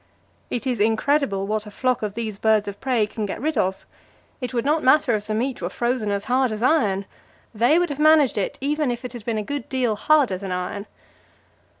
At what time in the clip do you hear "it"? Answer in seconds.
0.49-0.65, 4.41-4.51, 8.39-8.57, 9.05-9.13